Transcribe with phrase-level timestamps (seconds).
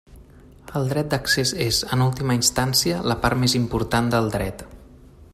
[0.77, 4.65] El dret d'accés és, en última instància, la part més important del dret.